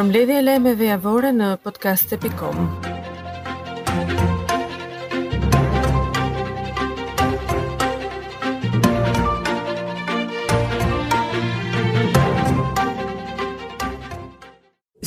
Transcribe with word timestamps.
Përmledhje 0.00 0.34
e 0.40 0.42
lajmeve 0.42 0.78
vejavore 0.80 1.28
në 1.36 1.46
podcast.com 1.60 2.60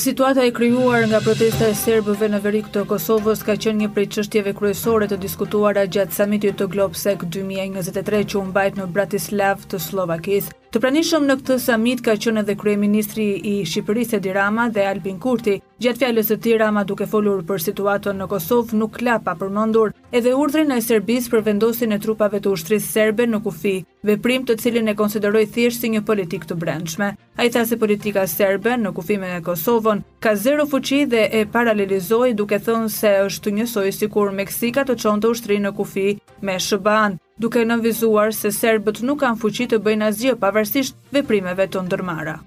Situata 0.04 0.44
e 0.44 0.52
krijuar 0.52 1.08
nga 1.10 1.24
protesta 1.26 1.72
e 1.72 1.74
serbëve 1.80 2.30
në 2.30 2.44
veri 2.46 2.62
të 2.76 2.86
Kosovës 2.90 3.42
ka 3.48 3.58
qenë 3.58 3.80
një 3.86 3.92
prej 3.98 4.12
çështjeve 4.20 4.54
kryesore 4.62 5.10
të 5.10 5.18
diskutuara 5.26 5.88
gjatë 5.90 6.22
samitit 6.22 6.60
të 6.62 6.70
GlobSec 6.76 7.26
2023 7.34 8.24
që 8.34 8.44
u 8.44 8.52
mbajt 8.52 8.84
në 8.84 8.92
Bratislavë 9.00 9.72
të 9.74 9.82
Slovakisë. 9.90 10.60
Të 10.74 10.80
pranishëm 10.82 11.28
në 11.30 11.34
këtë 11.38 11.56
samit 11.62 12.00
ka 12.02 12.16
qënë 12.18 12.40
edhe 12.42 12.54
Krye 12.58 12.80
Ministri 12.82 13.26
i 13.46 13.52
Shqipërisë 13.62 14.16
Edi 14.18 14.32
Rama 14.34 14.64
dhe 14.74 14.82
Albin 14.90 15.20
Kurti. 15.22 15.60
Gjatë 15.84 16.02
fjallës 16.02 16.32
e 16.34 16.38
ti 16.42 16.56
Rama 16.58 16.82
duke 16.90 17.06
folur 17.12 17.44
për 17.46 17.62
situatën 17.68 18.18
në 18.18 18.26
Kosovë 18.32 18.80
nuk 18.80 18.98
la 19.06 19.20
pa 19.22 19.36
përmëndur 19.38 19.94
edhe 20.18 20.34
urdrin 20.34 20.74
e 20.74 20.80
Serbis 20.82 21.28
për 21.30 21.44
vendosin 21.46 21.94
e 21.94 22.00
trupave 22.02 22.40
të 22.42 22.54
ushtrisë 22.56 22.88
Serbe 22.90 23.28
në 23.30 23.42
Kufi, 23.46 23.76
veprim 24.08 24.46
të 24.50 24.56
cilin 24.64 24.90
e 24.90 24.96
konsideroj 24.98 25.44
thjesht 25.54 25.84
si 25.86 25.92
një 25.94 26.02
politik 26.10 26.48
të 26.50 26.58
brendshme. 26.64 27.12
A 27.38 27.46
i 27.46 27.52
tha 27.54 27.66
se 27.70 27.78
politika 27.78 28.26
Serbe 28.30 28.74
në 28.82 28.94
Kufi 28.98 29.20
me 29.22 29.34
Kosovën 29.46 30.02
ka 30.26 30.34
zero 30.36 30.66
fuqi 30.72 31.04
dhe 31.14 31.28
e 31.40 31.46
paralelizoj 31.54 32.32
duke 32.40 32.58
thënë 32.66 32.90
se 32.98 33.14
është 33.30 33.54
njësoj 33.62 33.92
si 34.02 34.10
kur 34.16 34.34
Meksika 34.42 34.88
të 34.90 34.98
qonë 35.06 35.26
të 35.28 35.34
ushtri 35.36 35.62
në 35.68 35.76
Kufi 35.78 36.14
me 36.48 36.56
Shëban, 36.64 37.14
duke 37.44 37.64
nënvizuar 37.70 38.34
se 38.40 38.52
serbët 38.60 39.00
nuk 39.08 39.22
kanë 39.24 39.40
fuqi 39.46 39.70
të 39.74 39.82
bëjnë 39.88 40.10
asgjë 40.10 40.38
pavarësisht 40.44 41.12
veprimeve 41.20 41.70
të 41.76 41.86
ndërmarra. 41.88 42.38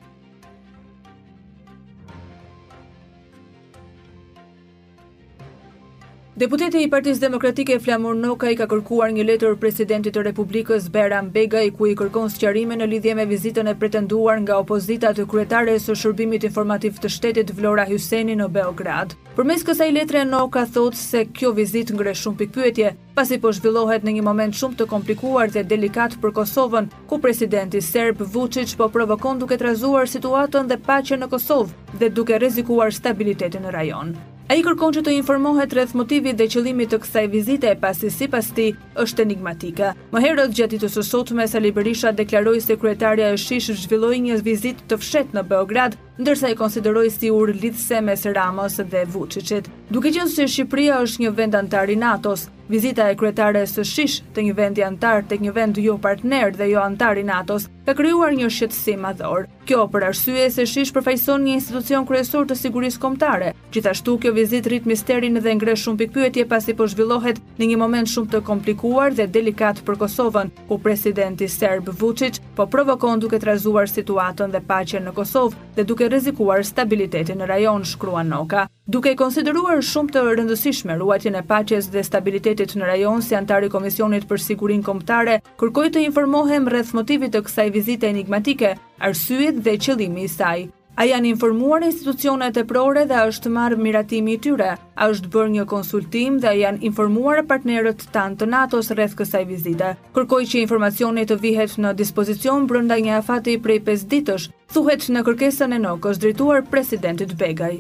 Deputeti 6.37 6.83
i 6.85 6.89
Partisë 6.93 7.23
Demokratike 7.23 7.79
Flamur 7.81 8.13
Noka 8.13 8.51
i 8.53 8.57
ka 8.61 8.67
kërkuar 8.69 9.09
një 9.09 9.23
letër 9.25 9.55
presidentit 9.57 10.13
të 10.13 10.25
Republikës 10.27 10.91
Beram 10.93 11.31
Begaj 11.33 11.71
ku 11.79 11.87
i 11.89 11.95
kërkon 11.97 12.29
sqarime 12.35 12.77
në 12.77 12.89
lidhje 12.91 13.15
me 13.17 13.25
vizitën 13.31 13.71
e 13.73 13.75
pretenduar 13.81 14.43
nga 14.45 14.59
opozita 14.61 15.15
të 15.17 15.25
kryetare 15.33 15.79
së 15.81 15.97
shërbimit 16.03 16.45
informativ 16.51 16.99
të 17.01 17.13
shtetit 17.15 17.55
Vlora 17.57 17.87
Hyseni 17.89 18.37
në 18.37 18.51
Beograd. 18.53 19.17
Për 19.39 19.49
mes 19.49 19.65
kësaj 19.65 19.89
letre 19.97 20.27
Noka 20.29 20.67
thot 20.77 21.01
se 21.01 21.25
kjo 21.33 21.55
vizit 21.57 21.95
ngre 21.97 22.13
shumë 22.13 22.43
pikpyetje, 22.43 22.93
pasi 23.17 23.41
po 23.41 23.55
zhvillohet 23.57 24.05
në 24.05 24.17
një 24.19 24.27
moment 24.29 24.61
shumë 24.61 24.83
të 24.83 24.91
komplikuar 24.93 25.57
dhe 25.57 25.65
delikat 25.73 26.21
për 26.21 26.37
Kosovën, 26.43 26.93
ku 27.09 27.17
presidenti 27.25 27.81
Serb 27.81 28.21
Vucic 28.37 28.77
po 28.77 28.93
provokon 28.93 29.41
duke 29.41 29.57
të 29.57 29.71
razuar 29.71 30.05
situatën 30.05 30.69
dhe 30.69 30.77
pache 30.85 31.17
në 31.17 31.33
Kosovë 31.33 31.93
dhe 32.05 32.13
duke 32.13 32.37
rezikuar 32.45 32.93
stabilitetin 32.93 33.65
në 33.73 33.79
rajon. 33.81 34.17
A 34.47 34.55
i 34.55 34.63
kërkon 34.63 34.93
që 34.95 35.01
të 35.03 35.11
informohet 35.19 35.73
rreth 35.75 35.97
motivit 35.99 36.37
dhe 36.39 36.47
qëlimit 36.55 36.93
të 36.93 37.01
kësaj 37.03 37.25
vizite 37.33 37.67
e 37.67 37.79
pasi 37.83 38.13
si 38.15 38.29
pas 38.31 38.47
ti 38.55 38.69
është 39.03 39.25
enigmatika. 39.25 39.89
Më 40.15 40.23
herët 40.23 40.55
gjatit 40.55 40.85
të 40.85 40.91
sësot 40.95 41.33
me 41.35 41.49
Sali 41.51 41.73
Berisha 41.75 42.13
deklaroj 42.15 42.61
se 42.63 42.77
kretarja 42.79 43.33
e 43.35 43.41
shish 43.43 43.73
zhvilloj 43.75 44.15
një 44.29 44.39
vizit 44.47 44.85
të 44.87 45.01
fshet 45.03 45.35
në 45.35 45.43
Beograd, 45.51 45.99
ndërsa 46.23 46.53
i 46.53 46.59
konsideroj 46.63 47.09
si 47.17 47.31
ur 47.35 47.51
lidhse 47.63 47.99
me 48.07 48.15
Seramos 48.17 48.79
dhe 48.95 49.03
Vucicit. 49.15 49.67
Duke 49.91 50.15
qënë 50.15 50.31
se 50.39 50.47
Shqipria 50.49 51.01
është 51.03 51.27
një 51.27 51.33
vend 51.43 51.59
antar 51.59 51.91
i 51.93 51.97
Natos, 52.01 52.47
vizita 52.71 53.11
e 53.11 53.19
kretare 53.19 53.65
së 53.71 53.83
shish 53.85 54.17
të 54.35 54.47
një 54.47 54.55
vend 54.61 54.79
i 54.81 54.87
antar 54.87 55.25
të 55.27 55.41
një 55.43 55.57
vend 55.59 55.79
jo 55.83 55.99
partner 56.07 56.55
dhe 56.55 56.71
jo 56.71 56.81
antar 56.87 57.19
i 57.21 57.27
Natos, 57.29 57.67
ka 57.87 57.99
kryuar 57.99 58.35
një 58.39 58.49
shqetsim 58.51 59.03
madhor. 59.09 59.51
Kjo 59.67 59.89
për 59.91 60.11
arsye 60.13 60.49
se 60.55 60.67
shish 60.71 60.95
përfajson 60.95 61.43
një 61.49 61.59
institucion 61.59 62.07
kryesor 62.07 62.47
të 62.47 62.55
sigurisë 62.63 63.03
komtare, 63.03 63.53
Gjithashtu, 63.77 64.13
kjo 64.19 64.31
vizit 64.33 64.65
rrit 64.71 64.87
misterin 64.89 65.35
dhe 65.43 65.53
ngre 65.59 65.75
shumë 65.77 65.99
pikpyetje 66.01 66.47
pasi 66.49 66.73
po 66.77 66.87
zhvillohet 66.89 67.37
në 67.61 67.67
një 67.71 67.77
moment 67.77 68.09
shumë 68.09 68.31
të 68.33 68.39
komplikuar 68.47 69.13
dhe 69.19 69.27
delikat 69.29 69.83
për 69.85 69.99
Kosovën, 70.01 70.49
ku 70.71 70.79
presidenti 70.81 71.45
Serb 71.53 71.91
Vucic 72.01 72.39
po 72.57 72.65
provokon 72.73 73.21
duke 73.21 73.37
të 73.37 73.51
razuar 73.51 73.91
situatën 73.93 74.55
dhe 74.55 74.63
pacjen 74.65 75.05
në 75.05 75.13
Kosovë 75.19 75.61
dhe 75.77 75.85
duke 75.91 76.09
rezikuar 76.09 76.65
stabilitetin 76.65 77.37
në 77.43 77.51
rajon 77.53 77.85
shkrua 77.85 78.25
Noka. 78.25 78.65
Duke 78.89 79.13
i 79.13 79.19
konsideruar 79.21 79.85
shumë 79.85 80.15
të 80.17 80.25
rëndësishme 80.41 80.97
ruajtjen 81.03 81.37
e 81.37 81.45
paqes 81.53 81.91
dhe 81.93 82.05
stabilitetit 82.07 82.73
në 82.81 82.89
rajon 82.95 83.21
si 83.23 83.37
antari 83.37 83.69
Komisionit 83.69 84.25
për 84.31 84.41
Sigurinë 84.47 84.87
Kombëtare, 84.89 85.37
kërkoj 85.61 85.91
të 85.93 86.07
informohem 86.09 86.73
rreth 86.73 86.97
motivit 86.97 87.37
të 87.37 87.45
kësaj 87.51 87.69
vizite 87.77 88.09
enigmatike, 88.09 88.73
arsyet 89.11 89.61
dhe 89.69 89.77
qëllimi 89.85 90.25
i 90.31 90.35
saj. 90.39 90.69
A 90.97 91.05
janë 91.05 91.29
informuar 91.35 91.83
institucionet 91.85 92.57
e 92.57 92.63
prore 92.65 93.03
dhe 93.11 93.19
është 93.29 93.51
marrë 93.53 93.77
miratimi 93.85 94.33
i 94.33 94.39
tyre? 94.47 94.71
A 94.97 95.09
është 95.13 95.29
bërë 95.35 95.53
një 95.57 95.65
konsultim 95.69 96.39
dhe 96.41 96.55
janë 96.57 96.81
informuar 96.89 97.43
partnerët 97.51 98.07
tanë 98.15 98.39
të 98.41 98.49
NATO-s 98.55 98.89
rreth 98.97 99.19
kësaj 99.19 99.43
vizite? 99.51 99.91
Kërkoj 100.17 100.41
që 100.55 100.63
informacioni 100.63 101.27
të 101.29 101.37
vihet 101.45 101.77
në 101.85 101.93
dispozicion 102.01 102.65
brënda 102.73 102.97
një 103.09 103.19
afati 103.19 103.59
prej 103.67 103.83
5 103.91 104.07
ditësh, 104.17 104.49
thuhet 104.73 105.11
në 105.13 105.27
kërkesën 105.29 105.77
e 105.77 105.83
nokës 105.85 106.23
drituar 106.25 106.65
presidentit 106.73 107.37
Begaj. 107.45 107.75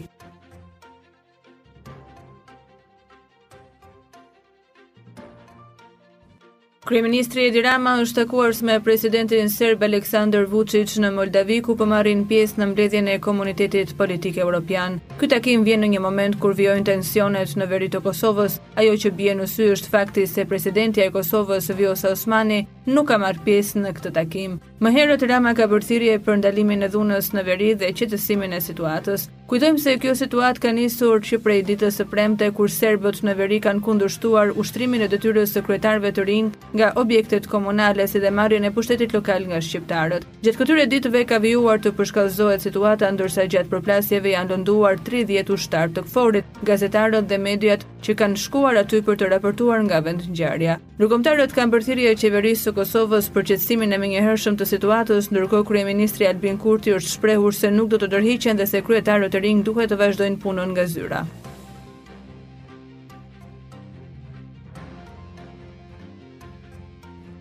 Kryeministri 6.86 7.42
Edi 7.48 7.58
Rama 7.64 7.96
është 7.98 8.16
takuar 8.20 8.52
me 8.68 8.74
presidentin 8.80 9.48
Serb 9.50 9.80
Aleksandar 9.82 10.44
Vučić 10.52 10.92
në 11.02 11.08
Moldavi 11.16 11.56
ku 11.66 11.74
po 11.78 11.86
marrin 11.90 12.20
pjesë 12.30 12.60
në 12.62 12.68
mbledhjen 12.70 13.08
e 13.10 13.16
komunitetit 13.24 13.96
politik 13.98 14.38
evropian. 14.44 15.00
Ky 15.18 15.26
takim 15.32 15.64
vjen 15.66 15.82
në 15.82 15.88
një 15.96 16.02
moment 16.04 16.38
kur 16.38 16.54
vijojnë 16.54 16.86
tensionet 16.86 17.56
në 17.58 17.66
veri 17.72 17.88
të 17.90 17.98
Kosovës, 18.06 18.60
ajo 18.78 18.94
që 19.02 19.10
bie 19.18 19.34
në 19.34 19.48
sy 19.50 19.66
është 19.74 19.90
fakti 19.96 20.28
se 20.30 20.44
presidenti 20.46 21.02
i 21.02 21.10
Kosovës 21.10 21.72
Vjosa 21.74 22.12
Osmani 22.14 22.68
nuk 22.86 23.08
ka 23.10 23.18
marrë 23.18 23.42
pjesë 23.42 23.82
në 23.82 23.92
këtë 23.98 24.14
takim. 24.20 24.60
Më 24.78 24.94
herët 24.94 25.26
Rama 25.26 25.54
ka 25.58 25.66
bërë 25.66 26.20
për 26.22 26.38
ndalimin 26.38 26.86
e 26.86 26.88
dhunës 26.92 27.32
në 27.34 27.44
veri 27.50 27.74
dhe 27.82 27.90
qetësimin 27.98 28.52
e 28.52 28.60
situatës. 28.62 29.26
Kujtojmë 29.46 29.78
se 29.78 29.92
kjo 30.02 30.10
situatë 30.18 30.58
ka 30.64 30.70
nisur 30.74 31.20
që 31.22 31.36
prej 31.44 31.60
ditës 31.68 32.00
së 32.00 32.04
premte 32.10 32.48
kur 32.58 32.66
serbët 32.66 33.20
në 33.22 33.34
veri 33.38 33.58
kanë 33.62 33.78
kundërshtuar 33.86 34.48
ushtrimin 34.58 35.04
e 35.04 35.08
detyrës 35.12 35.52
së 35.54 35.60
kryetarëve 35.68 36.10
të 36.16 36.24
rinj 36.26 36.48
nga 36.80 36.88
objektet 36.98 37.46
komunale 37.46 38.08
si 38.10 38.18
dhe 38.18 38.32
marrjen 38.34 38.66
e 38.66 38.72
pushtetit 38.74 39.14
lokal 39.14 39.46
nga 39.46 39.60
shqiptarët. 39.62 40.24
Gjatë 40.42 40.60
këtyre 40.64 40.86
ditëve 40.90 41.22
ka 41.30 41.38
vijuar 41.44 41.78
të 41.78 41.92
përshkallëzohet 41.94 42.66
situata 42.66 43.12
ndërsa 43.14 43.46
gjatë 43.54 43.70
përplasjeve 43.76 44.32
janë 44.34 44.50
lënduar 44.56 44.98
30 45.06 45.54
ushtar 45.54 45.94
të 45.94 46.02
kforit, 46.08 46.50
gazetarët 46.66 47.30
dhe 47.30 47.38
mediat 47.46 47.86
që 48.06 48.18
kanë 48.18 48.42
shkuar 48.42 48.82
aty 48.82 48.98
për 49.06 49.16
të 49.20 49.30
raportuar 49.30 49.86
nga 49.86 50.02
vend 50.08 50.26
ngjarja. 50.30 50.80
Ndërkombëtarët 50.96 51.54
kanë 51.58 51.72
përthirrje 51.76 52.16
qeverisë 52.18 52.64
së 52.70 52.74
Kosovës 52.80 53.30
për 53.34 53.46
qetësimin 53.52 53.94
e 53.94 53.98
menjëhershëm 54.06 54.56
të 54.58 54.66
situatës, 54.72 55.30
ndërkohë 55.34 55.66
kryeministri 55.70 56.26
Albin 56.30 56.58
Kurti 56.62 56.94
është 56.96 57.14
shprehur 57.14 57.52
se 57.54 57.70
nuk 57.74 57.90
do 57.92 57.98
të 58.02 58.08
dorëhiqen 58.14 58.56
dhe 58.62 58.66
se 58.70 58.82
kryetarët 58.86 59.35
të 59.36 59.42
rinj 59.44 59.62
duhet 59.68 59.90
të 59.92 59.96
vazhdojnë 60.00 60.38
punën 60.40 60.70
nga 60.72 60.84
zyra. 60.88 61.24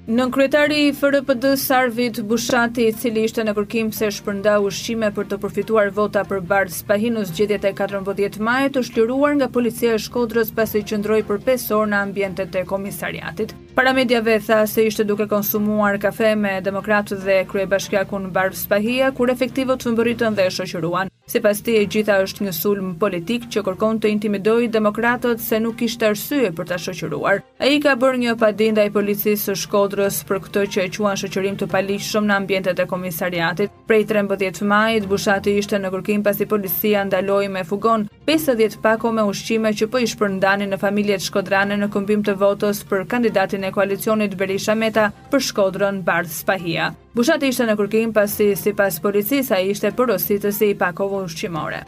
Nën 0.05 0.29
kryetari 0.29 0.75
i 0.87 0.91
FRPD 0.93 1.55
Sarvit 1.57 2.19
Bushati, 2.29 2.83
i 2.85 2.93
cili 2.93 3.23
ishte 3.25 3.41
në 3.41 3.55
kërkim 3.57 3.87
se 3.95 4.11
shpërnda 4.13 4.59
ushqime 4.61 5.09
për 5.15 5.25
të 5.31 5.39
përfituar 5.41 5.89
vota 5.97 6.21
për 6.29 6.43
Bard 6.51 6.73
Spahinus 6.75 7.31
gjithjet 7.33 7.65
e 7.65 7.71
14 7.79 8.37
majet, 8.45 8.77
të 8.77 8.85
liruar 9.07 9.33
nga 9.39 9.49
policia 9.57 9.95
e 9.97 10.03
shkodrës 10.05 10.53
pas 10.55 10.75
e 10.77 10.83
qëndroj 10.85 11.23
për 11.31 11.41
5 11.47 11.73
orë 11.79 11.91
në 11.95 12.03
ambjente 12.09 12.45
të 12.53 12.65
komisariatit. 12.69 13.57
Para 13.75 13.95
mediave, 13.97 14.37
tha 14.45 14.61
se 14.69 14.85
ishte 14.91 15.07
duke 15.09 15.25
konsumuar 15.33 15.97
kafe 16.05 16.35
me 16.35 16.59
demokratë 16.61 17.17
dhe 17.25 17.41
krye 17.49 17.65
bashkja 17.73 18.05
kun 18.13 18.29
Bard 18.37 18.53
Spahia, 18.61 19.09
kur 19.11 19.33
efektivot 19.33 19.81
të 19.81 19.97
mbëritën 19.97 20.37
dhe 20.37 20.51
shoqëruan. 20.59 21.09
Si 21.27 21.39
pas 21.41 21.57
ti 21.65 21.73
e 21.81 21.85
gjitha 21.93 22.15
është 22.25 22.45
një 22.45 22.51
sulm 22.57 22.89
politik 23.01 23.47
që 23.55 23.63
kërkon 23.67 23.97
të 24.01 24.11
intimidoj 24.15 24.59
demokratët 24.75 25.41
se 25.45 25.59
nuk 25.63 25.81
ishte 25.87 26.11
arsye 26.13 26.51
për 26.59 26.69
të 26.73 26.77
shoqëruar. 26.83 27.41
A 27.55 27.67
i 27.71 27.77
ka 27.79 27.93
bërë 27.95 28.17
një 28.19 28.33
padinda 28.35 28.83
i 28.83 28.89
policisë 28.91 29.45
së 29.45 29.53
shkodrës 29.61 30.17
për 30.27 30.39
këtë 30.43 30.63
që 30.75 30.81
e 30.81 30.87
quan 30.97 31.19
shëqërim 31.21 31.55
të 31.61 31.69
palishë 31.71 32.09
shumë 32.09 32.27
në 32.27 32.33
ambjentet 32.35 32.81
e 32.83 32.85
komisariatit. 32.91 33.71
Prej 33.87 34.01
13 34.09 34.67
majit, 34.67 35.07
bushati 35.07 35.53
ishte 35.61 35.79
në 35.79 35.93
kërkim 35.93 36.25
pasi 36.25 36.49
policia 36.51 37.05
ndaloj 37.07 37.45
me 37.55 37.63
fugon 37.69 38.03
50 38.27 38.75
pako 38.83 39.13
me 39.15 39.23
ushqime 39.31 39.71
që 39.71 39.87
po 39.93 40.03
ishë 40.03 40.19
përndani 40.25 40.67
në 40.73 40.81
familjet 40.83 41.23
shkodrane 41.29 41.79
në 41.79 41.89
këmbim 41.95 42.27
të 42.27 42.35
votës 42.43 42.83
për 42.91 43.07
kandidatin 43.15 43.63
e 43.63 43.73
koalicionit 43.79 44.35
Berisha 44.35 44.75
Meta 44.75 45.07
për 45.31 45.47
shkodrën 45.53 46.03
Bardh 46.11 46.35
Spahia. 46.41 46.91
Bushati 47.15 47.55
ishte 47.55 47.71
në 47.71 47.79
kërkim 47.79 48.11
pasi 48.11 48.51
si 48.59 48.75
pas 48.75 48.99
policisa 48.99 49.63
ishte 49.71 49.95
përrositësi 49.95 50.73
i 50.75 50.81
pakove 50.83 51.23
ushqimore. 51.29 51.85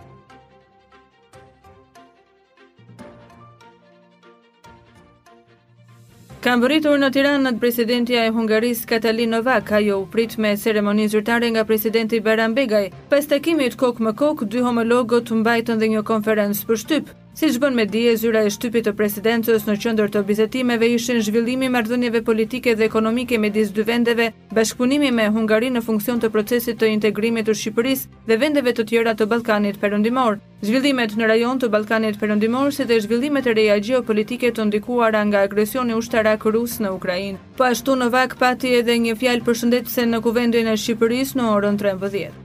Kam 6.47 6.61
më 6.63 6.67
në 7.01 7.07
Tiran 7.15 7.41
në 7.43 7.49
të 7.55 7.59
presidentja 7.59 8.21
e 8.23 8.29
Hungarisë 8.31 8.87
Katalin 8.87 9.33
Novak, 9.35 9.71
ajo 9.79 9.97
u 10.03 10.05
prit 10.13 10.37
me 10.39 10.53
ceremoni 10.61 11.09
zyrtare 11.11 11.49
nga 11.51 11.65
presidenti 11.67 12.21
Baran 12.23 12.55
Begaj. 12.55 12.85
Pas 13.11 13.27
takimit 13.27 13.75
kokë 13.81 14.03
më 14.07 14.15
kokë, 14.23 14.47
dy 14.53 14.63
homologo 14.63 15.19
të 15.27 15.41
mbajtën 15.41 15.83
dhe 15.83 15.91
një 15.97 16.05
konferensë 16.07 16.69
për 16.69 16.81
shtypë. 16.85 17.15
Si 17.37 17.45
që 17.45 17.59
bën 17.61 17.75
me 17.77 17.83
dje, 17.85 18.15
zyra 18.17 18.39
e 18.49 18.49
shtypit 18.49 18.87
të 18.87 18.95
presidencës 18.97 19.67
në 19.67 19.73
qëndër 19.83 20.07
të 20.09 20.21
bizetimeve 20.25 20.87
ishin 20.89 21.19
zhvillimi 21.21 21.67
mardhënjeve 21.69 22.23
politike 22.25 22.71
dhe 22.73 22.87
ekonomike 22.89 23.37
me 23.43 23.51
disë 23.53 23.75
dy 23.75 23.83
vendeve, 23.91 24.25
bashkëpunimi 24.57 25.11
me 25.13 25.27
Hungari 25.35 25.69
në 25.75 25.83
funksion 25.85 26.17
të 26.23 26.31
procesit 26.33 26.79
të 26.81 26.89
integrimit 26.95 27.45
të 27.45 27.53
Shqipëris 27.59 28.07
dhe 28.25 28.37
vendeve 28.41 28.73
të 28.73 28.87
tjera 28.89 29.13
të 29.19 29.27
Balkanit 29.35 29.77
përëndimor. 29.83 30.39
Zhvillimet 30.65 31.13
në 31.21 31.29
rajon 31.29 31.61
të 31.61 31.69
Balkanit 31.77 32.17
përëndimor 32.23 32.73
si 32.73 32.89
dhe 32.89 32.97
zhvillimet 33.05 33.45
e 33.45 33.53
reja 33.59 33.77
geopolitike 33.89 34.49
të 34.57 34.65
ndikuara 34.71 35.21
nga 35.29 35.45
agresioni 35.45 35.93
ushtara 35.93 36.39
kërus 36.41 36.79
në 36.81 36.95
Ukrajin. 36.97 37.37
Po 37.53 37.69
ashtu 37.69 37.99
në 38.01 38.09
vak 38.17 38.33
pati 38.41 38.73
edhe 38.81 38.97
një 39.05 39.13
fjalë 39.21 39.45
përshëndet 39.45 39.93
se 39.93 40.09
në 40.09 40.23
kuvendin 40.25 40.73
e 40.73 40.77
Shqipëris 40.87 41.37
në 41.37 41.49
orën 41.53 41.77
13. 41.85 42.43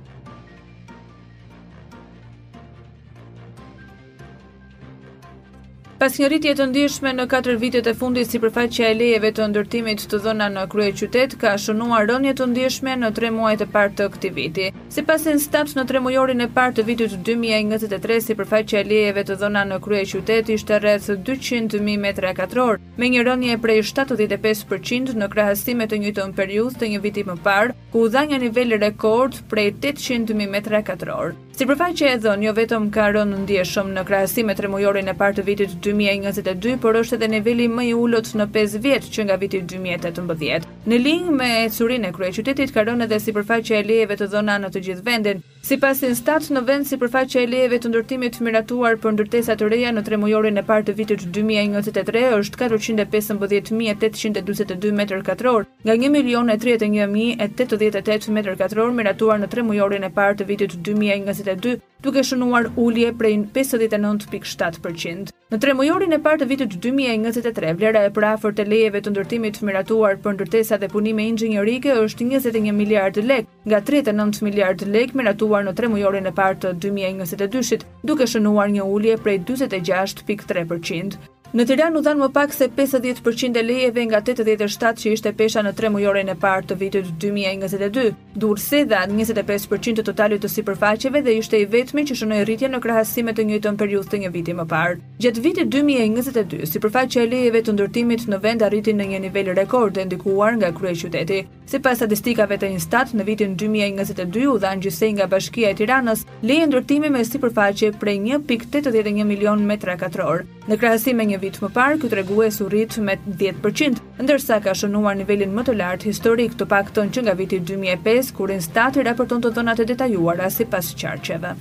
Pas 6.02 6.16
një 6.18 6.28
rritje 6.32 6.52
të 6.58 6.64
ndihshme 6.66 7.10
në 7.14 7.24
4 7.30 7.52
vitet 7.62 7.86
e 7.86 7.92
fundit 7.94 8.26
si 8.26 8.40
përfaqja 8.42 8.88
e 8.90 8.94
lejeve 8.98 9.28
të 9.36 9.44
ndërtimit 9.52 10.00
të 10.10 10.18
dhëna 10.24 10.48
në 10.50 10.64
krye 10.72 10.94
qytet, 10.98 11.36
ka 11.38 11.52
shënuar 11.62 12.08
rënje 12.10 12.32
të 12.40 12.48
ndihshme 12.50 12.96
në 12.98 13.10
3 13.14 13.30
muajt 13.36 13.62
e 13.62 13.68
partë 13.76 13.96
të 14.00 14.08
këti 14.16 14.30
viti. 14.40 14.66
Si 14.90 15.04
pas 15.06 15.22
instaps 15.30 15.76
në 15.78 15.84
3 15.92 16.02
mujorin 16.08 16.42
e 16.42 16.48
partë 16.58 16.80
të 16.80 16.86
vitit 16.88 17.14
2023 17.28 18.18
si 18.26 18.34
përfaqja 18.40 18.82
e 18.82 18.88
lejeve 18.90 19.24
të 19.30 19.38
dhëna 19.44 19.62
në 19.70 19.78
krye 19.86 20.02
qytet 20.14 20.50
ishte 20.56 20.80
rreth 20.82 21.06
200.000 21.30 21.94
metra 22.08 22.34
katror, 22.42 22.82
me 22.98 23.12
një 23.14 23.22
rënje 23.30 23.62
prej 23.62 23.78
75% 23.94 25.14
në 25.22 25.30
krahastime 25.36 25.86
të 25.86 26.02
njëtën 26.02 26.34
periuth 26.42 26.82
të 26.82 26.96
një 26.96 27.02
viti 27.06 27.22
më 27.30 27.38
parë, 27.46 27.78
ku 27.92 28.00
u 28.06 28.08
dha 28.08 28.22
një 28.28 28.38
nivel 28.40 28.70
rekord 28.80 29.34
prej 29.50 29.72
800.000 29.84 30.46
metra 30.48 30.78
katror. 30.82 31.34
Si 31.52 31.66
përfaj 31.68 31.92
që 32.00 32.06
e 32.08 32.14
dhënë, 32.24 32.44
jo 32.48 32.52
vetëm 32.56 32.86
ka 32.94 33.10
rënë 33.12 33.40
ndje 33.42 33.66
shumë 33.70 33.92
në 33.98 34.04
krahasim 34.08 34.48
me 34.48 34.54
tremujorin 34.56 35.12
e 35.12 35.14
partë 35.20 35.44
vitit 35.44 35.74
2022, 35.86 36.78
por 36.80 36.96
është 37.02 37.18
edhe 37.18 37.28
nivelli 37.34 37.66
më 37.68 37.84
i 37.90 37.92
ullot 37.92 38.32
në 38.40 38.46
5 38.56 38.78
vjetë 38.86 39.12
që 39.16 39.26
nga 39.28 39.36
vitit 39.42 39.66
2018. 39.74 40.72
Në 40.82 40.96
lingë 40.98 41.32
me 41.38 41.48
ecurin 41.64 42.02
e 42.02 42.10
krye 42.14 42.32
qytetit 42.34 42.72
ka 42.74 42.82
rënë 42.86 43.04
edhe 43.06 43.20
sipërfaqja 43.22 43.76
e 43.80 43.84
lejeve 43.86 44.16
të 44.18 44.26
dhëna 44.32 44.54
në 44.62 44.68
të 44.74 44.78
gjithë 44.86 45.04
vendin. 45.08 45.42
Sipas 45.68 46.00
Instat 46.08 46.44
në 46.56 46.60
vend 46.66 46.84
sipërfaqja 46.90 47.42
e 47.44 47.46
lejeve 47.52 47.76
të 47.84 47.88
ndërtimit 47.92 48.34
miratuar 48.42 48.94
për 49.04 49.10
ndërtesa 49.14 49.54
të 49.60 49.64
reja 49.70 49.90
në 49.94 50.02
tremujorin 50.08 50.58
e 50.58 50.64
parë 50.72 50.84
të 50.88 50.92
vitit 50.98 51.22
2023 51.28 52.24
është 52.40 52.56
415842 52.64 54.92
metër 55.02 55.20
katror, 55.30 55.60
nga 55.86 55.94
1031088 56.02 58.36
metër 58.40 58.54
katror 58.66 58.90
miratuar 58.98 59.38
në 59.38 59.46
tremujorin 59.54 60.06
e 60.10 60.14
parë 60.18 60.36
të 60.40 60.44
vitit 60.50 60.72
2022 60.90 61.74
duke 62.02 62.22
shënuar 62.26 62.64
ullje 62.82 63.12
prej 63.18 63.34
59.7%. 63.56 65.30
Në 65.52 65.58
tre 65.62 65.74
mujorin 65.78 66.14
e 66.16 66.18
partë 66.24 66.42
të 66.42 66.46
vitit 66.50 66.72
2023, 66.86 67.74
vlera 67.78 68.00
e 68.06 68.10
prafër 68.16 68.54
të 68.58 68.64
lejeve 68.72 69.02
të 69.04 69.12
ndërtimit 69.12 69.60
miratuar 69.68 70.18
për 70.24 70.34
ndërtesa 70.38 70.78
dhe 70.82 70.88
punime 70.94 71.26
ingjënjërike 71.30 71.94
është 72.04 72.26
21 72.32 72.72
miliard 72.78 73.20
lek, 73.28 73.46
nga 73.68 73.80
39 73.92 74.42
miliard 74.48 74.82
lek 74.96 75.14
miratuar 75.20 75.68
në 75.68 75.76
tre 75.78 75.92
mujorin 75.92 76.26
e 76.26 76.32
partë 76.40 76.64
të 76.64 76.72
2022, 76.88 77.84
duke 78.10 78.26
shënuar 78.32 78.72
një 78.74 78.88
ullje 78.96 79.20
prej 79.26 79.38
26.3%. 79.52 81.20
Në 81.52 81.66
Tiran 81.68 81.98
u 81.98 82.00
dhanë 82.00 82.16
më 82.16 82.26
pak 82.32 82.54
se 82.56 82.64
50% 82.72 83.58
e 83.60 83.62
lejeve 83.66 84.06
nga 84.08 84.22
87 84.22 85.02
që 85.02 85.10
ishte 85.12 85.32
pesha 85.36 85.60
në 85.66 85.74
tre 85.76 85.90
mujore 85.92 86.22
në 86.24 86.38
partë 86.40 86.70
të 86.70 86.78
vitit 86.80 87.10
2022, 87.20 88.06
dur 88.40 88.60
se 88.62 88.78
dhanë 88.88 89.12
25% 89.18 89.98
të 89.98 90.04
totalit 90.06 90.40
të 90.40 90.48
si 90.54 90.64
përfaqeve 90.64 91.20
dhe 91.26 91.34
ishte 91.42 91.60
i 91.60 91.66
vetmi 91.68 92.06
që 92.08 92.16
shënoj 92.22 92.40
rritje 92.48 92.70
në 92.72 92.80
krahasimet 92.86 93.36
të 93.36 93.44
njëtën 93.50 93.76
për 93.82 93.92
të 94.14 94.22
një 94.22 94.30
viti 94.38 94.54
më 94.62 94.66
partë. 94.72 95.04
Gjetë 95.20 95.42
vitit 95.50 95.74
2022, 95.76 96.64
si 96.72 96.80
përfaqe 96.86 97.20
e 97.20 97.28
lejeve 97.34 97.60
të 97.68 97.76
ndërtimit 97.76 98.24
në 98.32 98.40
vend 98.48 98.64
arritin 98.66 98.96
në 99.02 99.10
një 99.12 99.20
nivel 99.28 99.52
rekord 99.60 99.98
e 100.00 100.06
ndikuar 100.08 100.56
nga 100.56 100.72
krye 100.72 100.96
qyteti. 101.04 101.44
Si 101.66 101.78
pas 101.78 101.96
statistikave 101.98 102.56
të 102.58 102.68
instat, 102.74 103.12
në 103.16 103.24
vitin 103.26 103.52
2022 103.56 104.46
u 104.52 104.56
dhanë 104.62 104.82
gjysej 104.84 105.10
nga 105.16 105.28
bashkia 105.30 105.70
e 105.72 105.76
tiranës, 105.78 106.24
lejë 106.42 106.66
ndërtimi 106.72 107.10
me 107.14 107.22
si 107.24 107.38
përfaqe 107.42 107.92
prej 108.02 108.16
1.81 108.34 109.24
milion 109.28 109.62
metra 109.68 109.96
katror. 110.00 110.42
Në 110.68 110.78
krahësi 110.82 111.14
me 111.14 111.26
një 111.32 111.38
vit 111.44 111.60
më 111.62 111.70
parë, 111.76 112.00
këtë 112.04 112.18
regues 112.20 112.58
u 112.64 112.68
rrit 112.70 112.98
me 113.08 113.18
10%, 113.40 114.02
ndërsa 114.24 114.58
ka 114.64 114.74
shënuar 114.80 115.18
nivelin 115.22 115.54
më 115.56 115.66
të 115.70 115.76
lartë 115.82 116.10
historik 116.10 116.56
të 116.58 116.68
pak 116.72 116.92
që 117.02 117.26
nga 117.26 117.36
vitin 117.38 117.64
2005, 117.72 118.32
kur 118.36 118.50
instat 118.58 118.96
i 119.00 119.06
raporton 119.06 119.42
të 119.42 119.54
dhënat 119.56 119.82
e 119.82 119.88
detajuara 119.94 120.50
si 120.50 120.64
pas 120.66 120.94
qarqeve. 121.02 121.54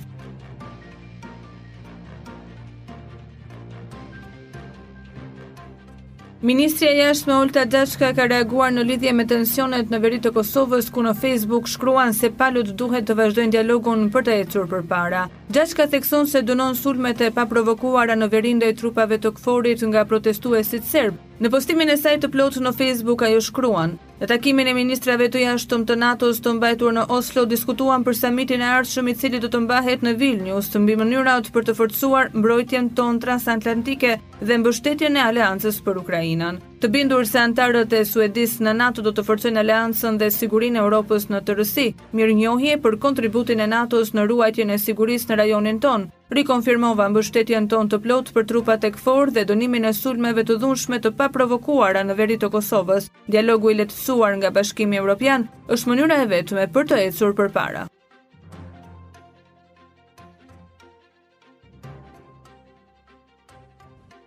Ministri 6.42 6.86
e 6.90 6.96
jashtë 6.98 7.30
Olta 7.38 7.62
Gjashka 7.70 8.08
ka 8.18 8.24
reaguar 8.26 8.72
në 8.74 8.82
lidhje 8.88 9.12
me 9.14 9.22
tensionet 9.30 9.92
në 9.94 10.00
veri 10.02 10.18
të 10.24 10.32
Kosovës, 10.34 10.88
ku 10.90 11.04
në 11.06 11.12
Facebook 11.14 11.68
shkruan 11.70 12.10
se 12.18 12.32
palut 12.34 12.66
duhet 12.80 13.06
të 13.06 13.14
vazhdojnë 13.14 13.54
dialogun 13.54 14.08
për 14.10 14.26
të 14.26 14.34
jetur 14.40 14.66
për 14.72 14.82
para. 14.90 15.20
Gjashka 15.54 15.86
thekson 15.94 16.26
se 16.26 16.42
dënon 16.42 16.74
sulmet 16.74 17.22
e 17.22 17.30
pa 17.36 17.46
provokuara 17.46 18.18
në 18.18 18.30
veri 18.34 18.56
ndaj 18.58 18.72
trupave 18.82 19.20
të 19.22 19.36
këforit 19.36 19.86
nga 19.92 20.02
protestu 20.04 20.56
e 20.58 20.64
sitë 20.66 20.88
serbë. 20.90 21.20
Në 21.42 21.50
postimin 21.50 21.90
e 21.90 21.94
sajtë 22.00 22.26
të 22.26 22.32
plotë 22.34 22.62
në 22.62 22.72
Facebook 22.78 23.22
ajo 23.26 23.38
shkruan, 23.42 23.94
Në 24.22 24.28
takimin 24.30 24.68
e 24.70 24.72
ministrave 24.76 25.26
të 25.34 25.40
jashtëm 25.40 25.82
të 25.88 25.96
NATO-s 25.98 26.38
të 26.44 26.52
mbajtur 26.54 26.92
në 26.94 27.04
Oslo 27.16 27.42
diskutuan 27.52 28.04
për 28.06 28.18
samitin 28.20 28.62
e 28.62 28.68
ardhshëm 28.76 29.10
i 29.10 29.16
cili 29.18 29.40
do 29.42 29.50
të 29.50 29.64
mbahet 29.64 30.06
në 30.06 30.12
Vilnius, 30.22 30.70
të 30.70 30.84
mbi 30.84 30.94
mënyrat 31.02 31.50
për 31.56 31.66
të 31.70 31.74
forcuar 31.82 32.30
mbrojtjen 32.30 32.92
tonë 33.00 33.22
transatlantike 33.26 34.14
dhe 34.44 34.62
mbështetjen 34.64 35.18
e 35.18 35.26
aleancës 35.30 35.82
për 35.88 36.04
Ukrainën. 36.04 36.62
Të 36.82 36.88
bindur 36.90 37.22
se 37.30 37.38
antarët 37.38 37.92
e 37.94 38.00
Suedis 38.02 38.56
në 38.66 38.72
NATO 38.74 39.02
do 39.06 39.12
të 39.14 39.22
forcojnë 39.28 39.60
aleancën 39.60 40.16
dhe 40.18 40.32
sigurinë 40.34 40.80
e 40.80 40.80
Europës 40.82 41.28
në 41.30 41.38
të 41.46 41.54
rësi, 41.60 41.84
mirë 42.18 42.34
njohje 42.40 42.74
për 42.82 42.96
kontributin 43.04 43.62
e 43.62 43.68
NATO-s 43.70 44.10
në 44.18 44.24
ruajtjen 44.32 44.74
e 44.74 44.80
sigurisë 44.82 45.30
në 45.30 45.38
rajonin 45.44 45.78
tonë, 45.84 46.10
rikonfirmova 46.34 47.06
mbështetjen 47.14 47.70
tonë 47.70 47.92
të 47.94 48.02
plot 48.02 48.34
për 48.34 48.48
trupat 48.50 48.88
e 48.88 48.92
këfor 48.98 49.30
dhe 49.36 49.46
dënimin 49.52 49.86
e 49.86 49.94
sulmeve 49.94 50.42
të 50.42 50.58
dhunshme 50.64 50.98
të 51.06 51.14
pa 51.22 51.30
provokuara 51.30 52.02
në 52.02 52.18
veri 52.18 52.40
të 52.42 52.50
Kosovës. 52.56 53.12
Dialogu 53.30 53.70
i 53.70 53.78
letësuar 53.78 54.34
nga 54.42 54.50
bashkimi 54.50 54.98
Europian 54.98 55.46
është 55.70 55.86
mënyra 55.94 56.24
e 56.26 56.30
vetëme 56.34 56.66
për 56.74 56.90
të 56.90 57.04
ecur 57.06 57.38
për 57.42 57.54
para. 57.60 57.86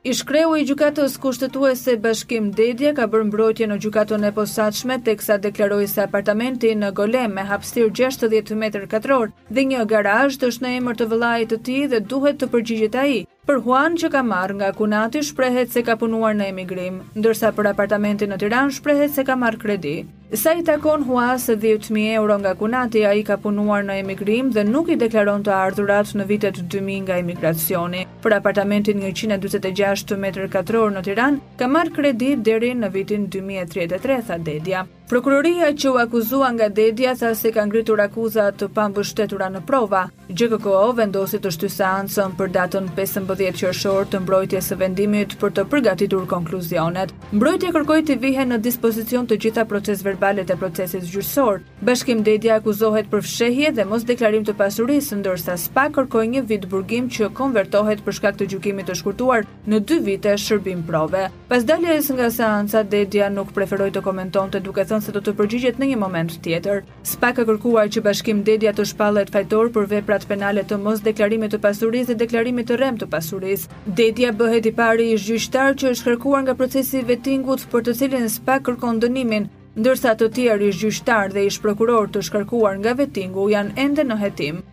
I 0.06 0.12
shkreu 0.14 0.52
i 0.54 0.62
gjukatës 0.70 1.16
kushtetuese 1.22 1.96
bashkim 2.04 2.52
dedje 2.60 2.92
ka 3.00 3.08
bërë 3.14 3.26
mbrojtje 3.32 3.68
në 3.72 3.78
gjukatën 3.86 4.28
e 4.30 4.32
posaqme 4.36 5.00
të 5.08 5.16
kësa 5.22 5.38
deklaroj 5.48 5.88
se 5.94 6.04
apartamenti 6.04 6.76
në 6.78 6.92
golem 7.00 7.34
me 7.40 7.46
hapstir 7.50 7.90
60 8.02 8.54
m2 8.62 9.22
dhe 9.58 9.66
një 9.72 9.88
garajt 9.96 10.46
është 10.52 10.66
në 10.68 10.76
emër 10.84 11.00
të 11.02 11.10
vëlajt 11.16 11.52
të 11.56 11.62
ti 11.70 11.80
dhe 11.96 12.04
duhet 12.14 12.38
të 12.44 12.52
përgjigjit 12.54 13.00
a 13.02 13.08
i, 13.16 13.18
Për 13.46 13.60
Juan 13.62 13.94
që 14.02 14.10
ka 14.10 14.24
marrë 14.26 14.56
nga 14.58 14.72
kunati 14.74 15.20
shprehet 15.28 15.70
se 15.70 15.84
ka 15.86 15.94
punuar 16.02 16.34
në 16.34 16.48
emigrim, 16.50 16.96
ndërsa 17.14 17.52
për 17.54 17.68
apartamentin 17.76 18.32
në 18.34 18.40
Tiran 18.42 18.72
shprehet 18.74 19.12
se 19.14 19.22
ka 19.28 19.36
marrë 19.38 19.60
kredi. 19.62 19.92
Sa 20.34 20.56
i 20.58 20.64
takon 20.66 21.04
hua 21.06 21.36
se 21.40 21.54
10.000 21.62 22.08
euro 22.18 22.40
nga 22.42 22.56
kunati 22.58 23.04
a 23.06 23.12
i 23.14 23.22
ka 23.24 23.38
punuar 23.38 23.86
në 23.86 24.00
emigrim 24.02 24.50
dhe 24.56 24.64
nuk 24.72 24.90
i 24.90 24.98
deklaron 24.98 25.46
të 25.46 25.54
ardhurat 25.60 26.16
në 26.18 26.26
vitet 26.32 26.58
2000 26.74 27.04
nga 27.06 27.20
emigracioni. 27.22 28.02
Për 28.26 28.40
apartamentin 28.40 29.06
126 29.14 30.18
m2 30.18 30.88
në 30.98 31.06
Tiran 31.06 31.38
ka 31.62 31.70
marrë 31.70 31.94
kredi 32.00 32.34
dheri 32.42 32.74
në 32.82 32.90
vitin 32.98 33.30
2033, 33.30 34.18
tha 34.32 34.42
dedja. 34.50 34.88
Prokuroria 35.06 35.68
që 35.78 35.90
u 35.94 35.98
akuzua 36.02 36.48
nga 36.56 36.66
dedja 36.74 37.12
tha 37.20 37.30
se 37.38 37.52
kanë 37.54 37.70
ngritur 37.70 38.00
akuzat 38.02 38.56
të 38.58 38.68
pambështetura 38.74 39.52
në 39.54 39.60
prova. 39.68 40.08
GKKO 40.34 40.88
vendosi 40.98 41.38
të 41.38 41.52
shty 41.54 41.68
seancën 41.70 42.32
për 42.40 42.48
datën 42.56 42.88
15 42.98 43.60
qershor 43.62 44.08
të 44.10 44.24
mbrojtjes 44.24 44.72
së 44.72 44.78
vendimit 44.82 45.36
për 45.38 45.54
të 45.60 45.66
përgatitur 45.70 46.24
konkluzionet. 46.32 47.14
Mbrojtja 47.38 47.70
kërkoi 47.76 48.00
të 48.08 48.18
vihen 48.24 48.50
në 48.54 48.58
dispozicion 48.66 49.30
të 49.30 49.38
gjitha 49.46 49.68
proces 49.70 50.02
verbalet 50.08 50.50
e 50.50 50.58
procesit 50.58 51.06
gjyqësor. 51.12 51.62
Bashkim 51.86 52.24
Dedja 52.26 52.58
akuzohet 52.58 53.06
për 53.14 53.22
fshehje 53.28 53.72
dhe 53.78 53.86
mos 53.86 54.08
deklarim 54.10 54.42
të 54.50 54.58
pasurisë, 54.58 55.20
ndërsa 55.22 55.54
SPA 55.68 55.86
kërkoi 56.00 56.26
një 56.34 56.42
vit 56.50 56.66
burgim 56.74 57.12
që 57.14 57.30
konvertohet 57.38 58.02
për 58.02 58.18
shkak 58.22 58.42
të 58.42 58.50
gjykimit 58.56 58.90
të 58.90 58.98
shkurtuar 59.04 59.46
në 59.70 59.84
2 59.94 60.02
vite 60.10 60.34
shërbim 60.42 60.82
prove. 60.90 61.28
Pas 61.54 61.62
daljes 61.70 62.10
nga 62.18 62.32
seanca, 62.34 62.82
Dedja 62.84 63.30
nuk 63.30 63.54
preferoi 63.54 63.94
të 63.94 64.02
komentonte 64.02 64.66
duke 64.66 64.88
se 65.04 65.12
do 65.16 65.22
të 65.24 65.34
përgjigjet 65.38 65.80
në 65.82 65.88
një 65.92 65.98
moment 66.02 66.34
tjetër. 66.44 66.84
SPA 67.08 67.32
ka 67.38 67.46
kërkuar 67.48 67.90
që 67.94 68.02
Bashkim 68.08 68.44
Dedja 68.48 68.74
të 68.76 68.86
shpallet 68.92 69.32
fajtor 69.34 69.72
për 69.76 69.88
veprat 69.92 70.26
penale 70.30 70.64
të 70.64 70.78
mos 70.82 71.04
deklarimit 71.06 71.54
të 71.56 71.60
pasurisë 71.66 72.12
dhe 72.12 72.18
deklarimit 72.24 72.70
të 72.70 72.78
rrem 72.80 73.00
të 73.02 73.10
pasurisë. 73.14 73.70
Dedja 74.00 74.32
bëhet 74.40 74.70
i 74.70 74.74
pari 74.78 75.10
i 75.14 75.20
gjyqtar 75.28 75.76
që 75.82 75.94
është 75.96 76.10
kërkuar 76.12 76.46
nga 76.48 76.58
procesi 76.62 77.02
i 77.02 77.08
vettingut 77.12 77.68
për 77.72 77.86
të 77.88 77.98
cilin 78.02 78.30
SPA 78.38 78.60
kërkon 78.68 79.02
dënimin, 79.04 79.50
ndërsa 79.80 80.16
të 80.20 80.32
tjerë 80.38 80.70
i 80.72 80.78
zgjyqtar 80.80 81.34
dhe 81.36 81.48
ish 81.50 81.60
prokuror 81.64 82.10
të 82.12 82.24
shkarkuar 82.30 82.80
nga 82.84 82.96
vettingu 83.02 83.50
janë 83.54 83.78
ende 83.88 84.08
në 84.10 84.22
hetim. 84.24 84.64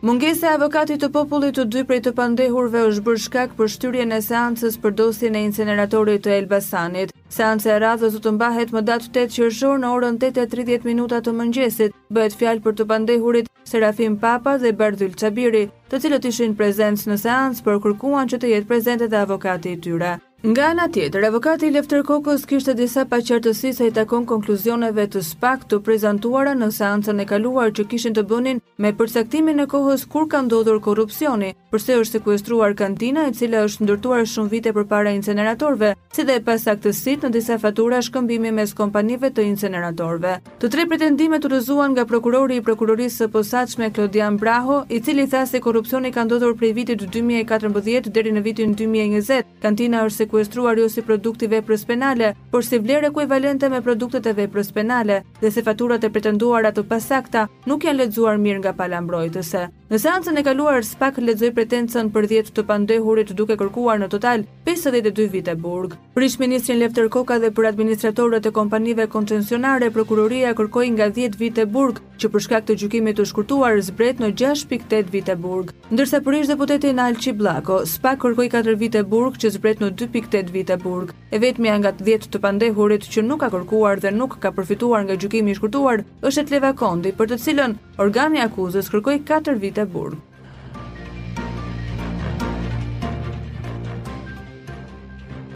Mungesa 0.00 0.46
e 0.46 0.54
avokatit 0.54 1.00
të 1.02 1.08
popullit 1.10 1.56
të 1.58 1.64
dy 1.74 1.80
prej 1.88 1.96
të 2.06 2.12
pandehurve 2.14 2.84
është 2.86 3.02
bërë 3.08 3.22
shkak 3.24 3.54
për 3.58 3.70
shtyrjen 3.72 4.14
e 4.14 4.20
seancës 4.22 4.76
për 4.84 4.92
dosjen 5.00 5.34
e 5.34 5.42
inceneratorit 5.48 6.22
të 6.22 6.36
Elbasanit. 6.36 7.10
Seanca 7.34 7.72
e 7.74 7.78
radhës 7.82 8.14
do 8.14 8.20
të 8.22 8.34
mbahet 8.36 8.70
më 8.76 8.84
datë 8.92 9.08
8 9.24 9.32
qershor 9.40 9.80
në 9.82 9.90
orën 9.96 10.20
8:30 10.30 10.86
minuta 10.86 11.18
të 11.20 11.34
mëngjesit. 11.40 11.98
Bëhet 12.14 12.38
fjalë 12.38 12.64
për 12.68 12.78
të 12.78 12.88
pandehurit 12.94 13.50
Serafim 13.72 14.16
Papa 14.22 14.54
dhe 14.62 14.70
Bardhyl 14.84 15.18
Çabiri, 15.18 15.64
të 15.90 16.02
cilët 16.06 16.30
ishin 16.30 16.54
prezencë 16.62 17.10
në 17.10 17.18
seancë 17.26 17.64
por 17.66 17.82
kërkuan 17.88 18.30
që 18.30 18.38
të 18.46 18.54
jetë 18.54 18.70
prezente 18.70 19.10
dhe 19.10 19.24
avokati 19.26 19.74
i 19.74 19.82
tyre. 19.86 20.14
Nga 20.42 20.66
ana 20.70 20.88
tjetër, 20.88 21.24
avokati 21.24 21.70
Lefter 21.74 22.04
Kokos 22.06 22.44
kishte 22.46 22.70
disa 22.78 23.02
paqartësi 23.10 23.72
sa 23.74 23.86
i 23.88 23.90
takon 23.90 24.22
konkluzioneve 24.30 25.06
të 25.10 25.22
të 25.68 25.78
prezantuara 25.82 26.54
në 26.54 26.68
seancën 26.76 27.18
e 27.20 27.24
kaluar 27.26 27.72
që 27.74 27.84
kishin 27.90 28.14
të 28.14 28.22
bënin 28.30 28.60
me 28.78 28.92
përcaktimin 28.94 29.60
e 29.60 29.66
kohës 29.72 30.04
kur 30.06 30.28
ka 30.30 30.42
ndodhur 30.46 30.78
korrupsioni 30.80 31.50
përse 31.70 31.94
është 32.00 32.16
sekuestruar 32.18 32.72
kantina 32.78 33.26
e 33.28 33.32
cila 33.36 33.60
është 33.68 33.84
ndërtuar 33.84 34.22
shumë 34.32 34.50
vite 34.52 34.70
për 34.72 34.86
para 34.88 35.10
inceneratorve, 35.12 35.90
si 36.14 36.24
dhe 36.24 36.38
pas 36.44 36.64
aktësit 36.72 37.24
në 37.26 37.30
disa 37.34 37.58
fatura 37.60 37.98
shkëmbimi 38.02 38.52
mes 38.56 38.72
kompanive 38.78 39.28
të 39.36 39.44
inceneratorve. 39.50 40.36
Të 40.62 40.70
tre 40.72 40.86
pretendime 40.88 41.38
të 41.42 41.50
rëzuan 41.52 41.92
nga 41.96 42.06
prokurori 42.08 42.58
i 42.60 42.64
prokurorisë 42.64 43.24
së 43.24 43.28
posaqme 43.34 43.90
Klodian 43.96 44.38
Braho, 44.40 44.78
i 44.88 45.00
cili 45.04 45.26
tha 45.30 45.44
se 45.46 45.60
korupcioni 45.60 46.12
ka 46.12 46.24
ndodhur 46.28 46.56
prej 46.58 46.72
vitit 46.78 47.02
2014 47.04 48.08
deri 48.16 48.32
në 48.38 48.44
vitin 48.48 48.74
2020, 48.76 49.44
kantina 49.62 50.06
është 50.08 50.24
sekuestruar 50.24 50.80
jo 50.80 50.88
si 50.88 51.04
produkti 51.04 51.50
veprës 51.52 51.84
penale, 51.88 52.32
por 52.52 52.64
si 52.64 52.78
vlerë 52.80 53.12
kuivalente 53.16 53.68
me 53.68 53.82
produktet 53.84 54.26
e 54.32 54.36
veprës 54.40 54.72
penale, 54.72 55.20
dhe 55.42 55.52
se 55.52 55.62
faturat 55.66 56.04
e 56.04 56.10
pretenduar 56.12 56.64
ato 56.68 56.84
pasakta 56.88 57.46
nuk 57.68 57.84
janë 57.84 58.02
ledzuar 58.04 58.38
mirë 58.40 58.62
nga 58.64 58.72
palambrojtëse. 58.78 59.66
Në 59.88 59.96
seancën 60.02 60.36
e 60.36 60.42
kaluar, 60.44 60.82
SPAK 60.84 61.20
ledzuar 61.24 61.54
pretencën 61.58 62.06
për 62.14 62.26
10 62.30 62.50
të 62.54 62.62
pandehurit 62.68 63.30
duke 63.38 63.56
kërkuar 63.58 63.98
në 63.98 64.06
total 64.12 64.44
52 64.66 65.24
vite 65.32 65.56
burg. 65.58 65.96
Për 66.14 66.26
ministrin 66.38 66.78
Lefter 66.78 67.08
Koka 67.10 67.38
dhe 67.42 67.48
për 67.50 67.66
administratorët 67.72 68.46
e 68.46 68.52
kompanive 68.54 69.06
koncensionare, 69.14 69.88
prokuroria 69.96 70.52
kërkoi 70.58 70.90
nga 70.94 71.08
10 71.16 71.34
vite 71.40 71.64
burg, 71.66 71.98
që 72.20 72.30
për 72.32 72.44
shkak 72.44 72.66
të 72.68 72.76
gjykimit 72.80 73.18
të 73.18 73.26
shkurtuar 73.32 73.80
zbret 73.88 74.20
në 74.22 74.30
6.8 74.38 75.10
vite 75.14 75.34
burg. 75.46 75.72
Ndërsa 75.90 76.20
për 76.22 76.38
ishtë 76.38 76.52
deputeti 76.54 76.94
Alqi 77.08 77.34
Blako, 77.40 77.80
SPA 77.90 78.14
kërkoi 78.22 78.48
4 78.54 78.76
vite 78.78 79.02
burg 79.02 79.40
që 79.42 79.50
zbret 79.56 79.82
në 79.82 79.90
2.8 80.04 80.54
vite 80.54 80.78
burg. 80.84 81.10
E 81.34 81.42
vetmja 81.42 81.74
nga 81.82 81.90
10 82.04 82.30
të 82.36 82.42
pandehurit 82.46 83.10
që 83.10 83.26
nuk 83.26 83.42
ka 83.42 83.50
kërkuar 83.56 83.98
dhe 84.06 84.14
nuk 84.14 84.38
ka 84.42 84.54
përfituar 84.54 85.02
nga 85.08 85.18
gjykimi 85.18 85.54
i 85.54 85.58
shkurtuar 85.58 86.06
është 86.22 86.48
leva 86.54 86.70
Kondi, 86.78 87.14
për 87.18 87.32
të 87.34 87.42
cilën 87.48 87.74
organi 88.06 88.46
akuzës 88.46 88.90
kërkoi 88.94 89.18
4 89.26 89.58
vite 89.58 89.86
burg. 89.90 90.22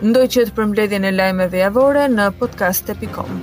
Ndoj 0.02 0.22
që 0.34 0.42
të 0.48 0.52
përmbledhjen 0.56 1.04
e 1.10 1.12
lajmeve 1.18 1.60
javore 1.62 2.08
në 2.16 2.26
podcast.com. 2.42 3.42